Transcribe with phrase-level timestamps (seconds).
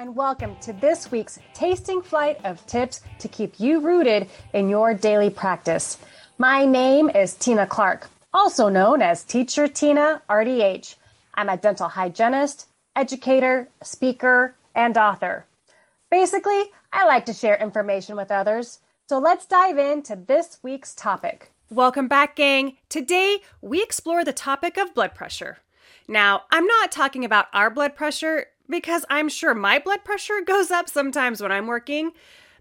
[0.00, 4.94] and welcome to this week's tasting flight of tips to keep you rooted in your
[4.94, 5.98] daily practice.
[6.38, 10.94] My name is Tina Clark, also known as Teacher Tina RDH.
[11.34, 15.44] I'm a dental hygienist, educator, speaker, and author.
[16.10, 18.78] Basically, I like to share information with others.
[19.06, 21.52] So let's dive into this week's topic.
[21.68, 22.78] Welcome back, gang.
[22.88, 25.58] Today, we explore the topic of blood pressure.
[26.08, 30.70] Now, I'm not talking about our blood pressure because I'm sure my blood pressure goes
[30.70, 32.12] up sometimes when I'm working.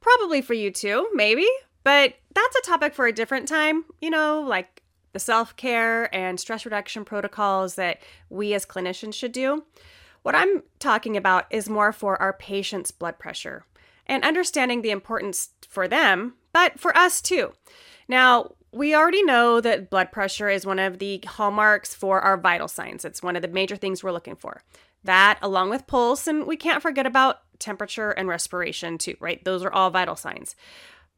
[0.00, 1.48] Probably for you too, maybe.
[1.84, 6.38] But that's a topic for a different time, you know, like the self care and
[6.38, 9.64] stress reduction protocols that we as clinicians should do.
[10.22, 13.64] What I'm talking about is more for our patients' blood pressure
[14.06, 17.52] and understanding the importance for them, but for us too.
[18.08, 22.68] Now, we already know that blood pressure is one of the hallmarks for our vital
[22.68, 23.04] signs.
[23.04, 24.62] It's one of the major things we're looking for.
[25.04, 29.44] That, along with pulse, and we can't forget about temperature and respiration too, right?
[29.44, 30.54] Those are all vital signs.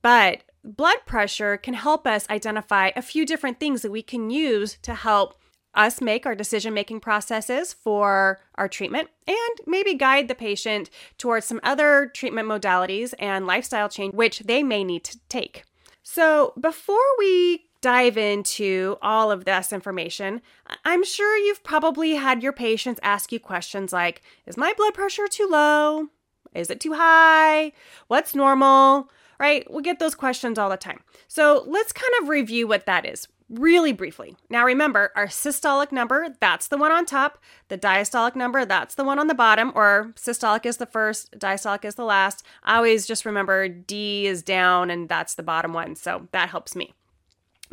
[0.02, 4.76] But blood pressure can help us identify a few different things that we can use
[4.82, 5.38] to help
[5.74, 10.88] us make our decision making processes for our treatment and maybe guide the patient
[11.18, 15.64] towards some other treatment modalities and lifestyle change which they may need to take.
[16.02, 20.40] So, before we dive into all of this information,
[20.86, 25.28] I'm sure you've probably had your patients ask you questions like Is my blood pressure
[25.28, 26.06] too low?
[26.54, 27.72] Is it too high?
[28.08, 29.10] What's normal?
[29.38, 29.70] Right?
[29.70, 31.00] We get those questions all the time.
[31.28, 34.34] So, let's kind of review what that is really briefly.
[34.48, 37.38] Now remember, our systolic number, that's the one on top.
[37.68, 41.84] The diastolic number, that's the one on the bottom, or systolic is the first, diastolic
[41.84, 42.46] is the last.
[42.62, 45.94] I always just remember D is down and that's the bottom one.
[45.94, 46.94] So that helps me.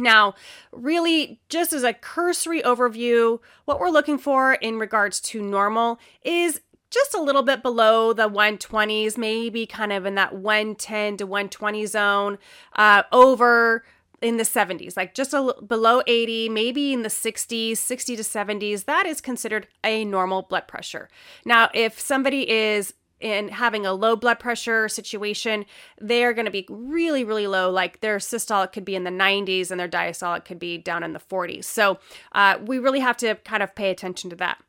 [0.02, 0.34] Now,
[0.72, 6.62] really, just as a cursory overview, what we're looking for in regards to normal is
[6.90, 11.86] just a little bit below the 120s, maybe kind of in that 110 to 120
[11.86, 12.38] zone,
[12.76, 13.86] uh, over
[14.22, 18.86] in the 70s, like just a, below 80, maybe in the 60s, 60 to 70s,
[18.86, 21.10] that is considered a normal blood pressure.
[21.44, 25.66] Now, if somebody is in having a low blood pressure situation,
[26.00, 27.70] they're going to be really, really low.
[27.70, 31.14] Like their systolic could be in the 90s and their diastolic could be down in
[31.14, 31.66] the 40s.
[31.66, 32.00] So
[32.34, 34.62] uh, we really have to kind of pay attention to that.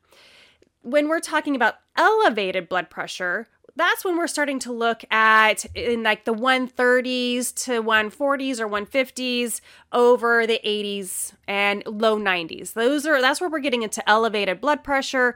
[0.81, 6.03] When we're talking about elevated blood pressure, that's when we're starting to look at in
[6.03, 12.73] like the 130s to 140s or 150s over the 80s and low 90s.
[12.73, 15.35] Those are that's where we're getting into elevated blood pressure.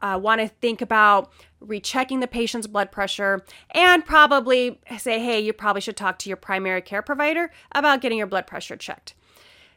[0.00, 5.52] Uh, want to think about rechecking the patient's blood pressure and probably say, hey, you
[5.52, 9.14] probably should talk to your primary care provider about getting your blood pressure checked.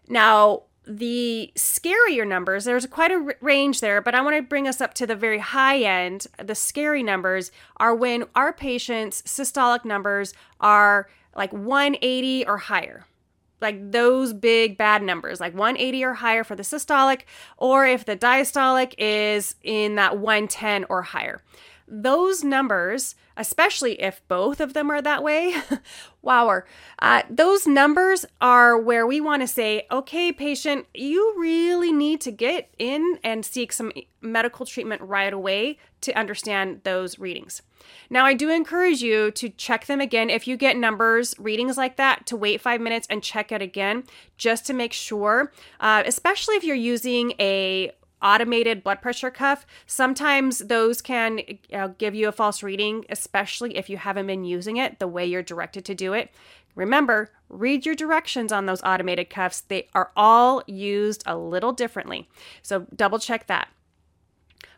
[0.08, 4.82] Now, the scarier numbers, there's quite a range there, but I want to bring us
[4.82, 6.26] up to the very high end.
[6.44, 13.06] The scary numbers are when our patients' systolic numbers are like 180 or higher.
[13.62, 17.22] Like those big bad numbers, like 180 or higher for the systolic,
[17.58, 21.42] or if the diastolic is in that 110 or higher
[21.90, 25.56] those numbers, especially if both of them are that way,
[26.22, 26.66] wower,
[27.00, 32.32] uh, those numbers are where we want to say, okay, patient, you really need to
[32.32, 33.92] get in and seek some
[34.22, 37.62] medical treatment right away to understand those readings.
[38.10, 40.30] Now, I do encourage you to check them again.
[40.30, 44.04] If you get numbers, readings like that, to wait five minutes and check it again
[44.38, 50.60] just to make sure, uh, especially if you're using a automated blood pressure cuff, sometimes
[50.60, 51.40] those can
[51.74, 55.26] uh, give you a false reading, especially if you haven't been using it the way
[55.26, 56.32] you're directed to do it.
[56.76, 59.62] Remember, read your directions on those automated cuffs.
[59.62, 62.30] They are all used a little differently.
[62.62, 63.70] So double check that.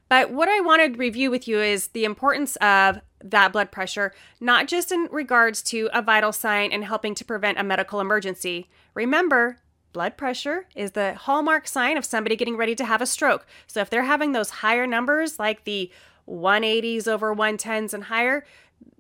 [0.10, 4.14] But what I wanted to review with you is the importance of that blood pressure,
[4.40, 8.68] not just in regards to a vital sign and helping to prevent a medical emergency.
[8.94, 9.60] Remember,
[9.94, 13.46] blood pressure is the hallmark sign of somebody getting ready to have a stroke.
[13.68, 15.92] So if they're having those higher numbers, like the
[16.28, 18.46] 180s over 110s and higher,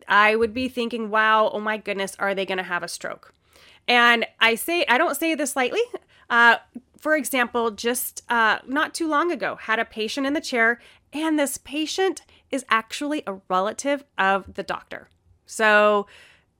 [0.07, 3.33] I would be thinking, wow, oh my goodness, are they going to have a stroke?
[3.87, 5.81] And I say, I don't say this lightly.
[6.29, 6.55] Uh,
[6.97, 10.79] for example, just uh, not too long ago, had a patient in the chair,
[11.11, 12.21] and this patient
[12.51, 15.09] is actually a relative of the doctor.
[15.45, 16.07] So,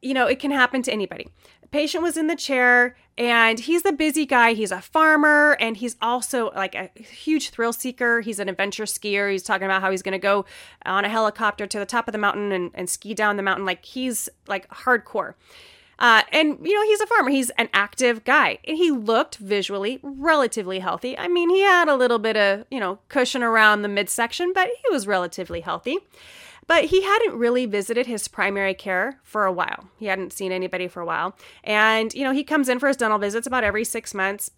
[0.01, 1.27] you know, it can happen to anybody
[1.62, 4.53] The patient was in the chair and he's a busy guy.
[4.53, 8.21] He's a farmer and he's also like a huge thrill seeker.
[8.21, 9.31] He's an adventure skier.
[9.31, 10.45] He's talking about how he's going to go
[10.86, 13.65] on a helicopter to the top of the mountain and, and ski down the mountain.
[13.65, 15.36] Like he's like hardcore.
[16.00, 20.00] Uh, and you know he's a farmer he's an active guy and he looked visually
[20.01, 23.88] relatively healthy i mean he had a little bit of you know cushion around the
[23.88, 26.00] midsection but he was relatively healthy
[26.67, 29.89] But he hadn't really visited his primary care for a while.
[29.97, 31.35] He hadn't seen anybody for a while.
[31.63, 34.51] And, you know, he comes in for his dental visits about every six months.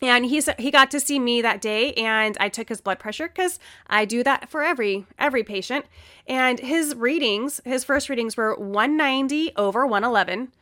[0.00, 3.26] And he's he got to see me that day and i took his blood pressure
[3.26, 3.58] because
[3.88, 5.86] i do that for every every patient.
[6.26, 10.52] And his readings his first readings were 190 over 111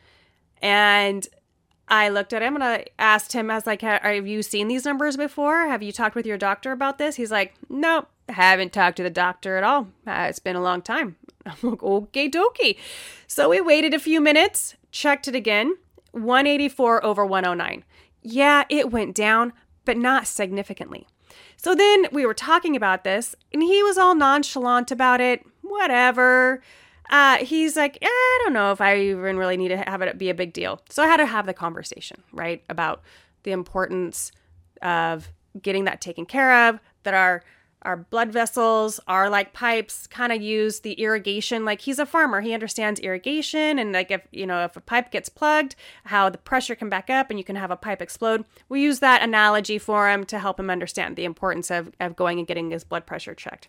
[0.61, 1.27] and
[1.87, 5.17] i looked at him and i asked him as like have you seen these numbers
[5.17, 5.67] before?
[5.67, 7.15] Have you talked with your doctor about this?
[7.15, 10.81] He's like nope haven't talked to the doctor at all uh, it's been a long
[10.81, 11.15] time
[11.45, 12.77] i'm like okay dokie
[13.27, 15.77] so we waited a few minutes checked it again
[16.11, 17.83] 184 over 109
[18.29, 19.53] yeah, it went down,
[19.85, 21.07] but not significantly.
[21.55, 25.45] So then we were talking about this, and he was all nonchalant about it.
[25.61, 26.61] Whatever.
[27.09, 30.17] Uh, he's like, eh, I don't know if I even really need to have it
[30.17, 30.81] be a big deal.
[30.89, 33.01] So I had to have the conversation, right, about
[33.43, 34.33] the importance
[34.81, 35.29] of
[35.61, 37.43] getting that taken care of, that our
[37.83, 42.41] our blood vessels are like pipes kind of use the irrigation like he's a farmer
[42.41, 45.75] he understands irrigation and like if you know if a pipe gets plugged
[46.05, 48.45] how the pressure can back up and you can have a pipe explode.
[48.69, 52.39] We use that analogy for him to help him understand the importance of, of going
[52.39, 53.67] and getting his blood pressure checked.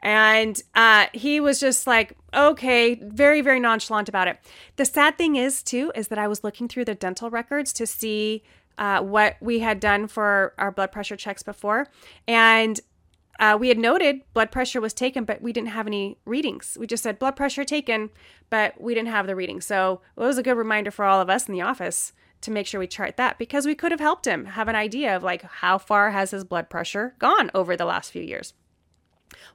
[0.00, 4.38] And uh, he was just like okay very very nonchalant about it.
[4.76, 7.86] The sad thing is too is that i was looking through the dental records to
[7.86, 8.42] see
[8.78, 11.88] uh, what we had done for our blood pressure checks before.
[12.28, 12.78] And
[13.38, 16.76] uh, we had noted blood pressure was taken, but we didn't have any readings.
[16.78, 18.10] We just said blood pressure taken,
[18.50, 19.60] but we didn't have the reading.
[19.60, 22.12] So it was a good reminder for all of us in the office
[22.42, 25.14] to make sure we chart that because we could have helped him have an idea
[25.16, 28.54] of like how far has his blood pressure gone over the last few years.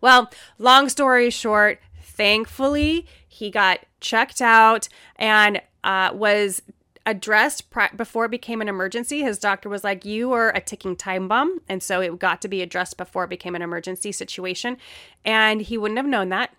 [0.01, 6.61] Well, long story short, thankfully he got checked out and uh, was
[7.05, 7.65] addressed
[7.95, 9.21] before it became an emergency.
[9.21, 11.59] His doctor was like, You are a ticking time bomb.
[11.67, 14.77] And so it got to be addressed before it became an emergency situation.
[15.25, 16.55] And he wouldn't have known that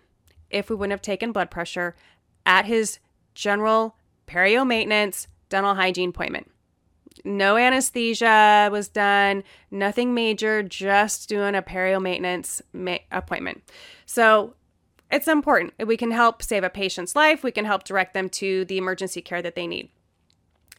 [0.49, 1.95] if we wouldn't have taken blood pressure
[2.45, 2.99] at his
[3.33, 3.95] general
[4.27, 6.49] perio maintenance dental hygiene appointment.
[7.23, 13.61] No anesthesia was done, nothing major, just doing a perio maintenance ma- appointment.
[14.05, 14.55] So
[15.11, 15.73] it's important.
[15.85, 17.43] We can help save a patient's life.
[17.43, 19.89] We can help direct them to the emergency care that they need.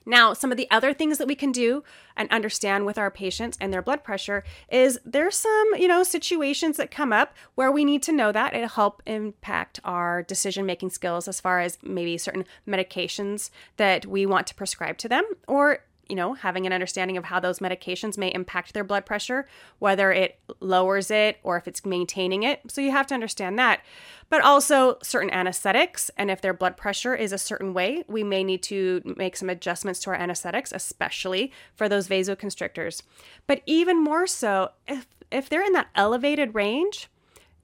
[0.06, 1.82] Now, some of the other things that we can do
[2.16, 6.76] and understand with our patients and their blood pressure is there's some, you know, situations
[6.76, 8.54] that come up where we need to know that.
[8.54, 14.26] It'll help impact our decision making skills as far as maybe certain medications that we
[14.26, 18.18] want to prescribe to them or you know, having an understanding of how those medications
[18.18, 19.46] may impact their blood pressure,
[19.78, 22.60] whether it lowers it or if it's maintaining it.
[22.68, 23.80] So you have to understand that.
[24.28, 28.42] But also certain anesthetics, and if their blood pressure is a certain way, we may
[28.44, 33.02] need to make some adjustments to our anesthetics, especially for those vasoconstrictors.
[33.46, 37.08] But even more so, if, if they're in that elevated range,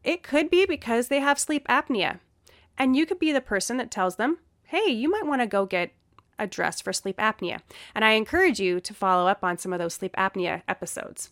[0.04, 2.20] it could be because they have sleep apnea.
[2.78, 5.66] And you could be the person that tells them, hey, you might want to go
[5.66, 5.92] get
[6.40, 7.60] addressed for sleep apnea.
[7.94, 11.30] And I encourage you to follow up on some of those sleep apnea episodes.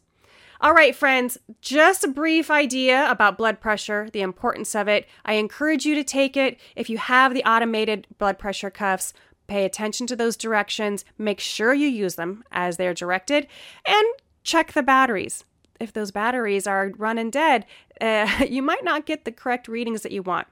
[0.61, 5.07] All right, friends, just a brief idea about blood pressure, the importance of it.
[5.25, 6.59] I encourage you to take it.
[6.75, 9.13] If you have the automated blood pressure cuffs,
[9.47, 13.47] pay attention to those directions, make sure you use them as they're directed,
[13.87, 14.05] and
[14.43, 15.45] check the batteries.
[15.79, 17.65] If those batteries are running dead,
[18.01, 20.49] uh, you might not get the correct readings that you want.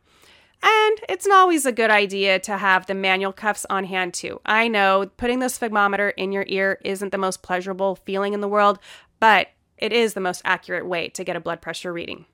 [0.62, 4.40] And it's not always a good idea to have the manual cuffs on hand, too.
[4.44, 8.48] I know putting the sphygmometer in your ear isn't the most pleasurable feeling in the
[8.48, 8.78] world,
[9.20, 9.48] but
[9.78, 12.26] it is the most accurate way to get a blood pressure reading.